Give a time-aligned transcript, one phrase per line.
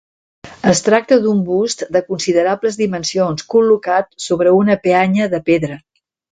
[0.69, 5.83] Es tracta d'un bust de considerables dimensions, col·locat sobre una peanya de pedra.